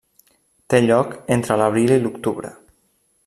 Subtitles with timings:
[0.73, 2.55] Té lloc entre l'abril i l'octubre.